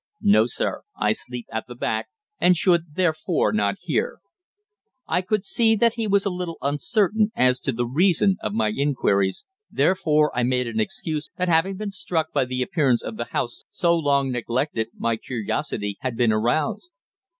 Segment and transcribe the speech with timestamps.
[0.23, 0.81] "No, sir.
[0.99, 2.07] I sleep at the back,
[2.39, 4.17] and should therefore not hear."
[5.05, 8.69] I could see that he was a little uncertain as to the reason of my
[8.71, 13.25] inquiries, therefore I made an excuse that having been struck by the appearance of the
[13.25, 16.89] house so long neglected my curiosity had been aroused.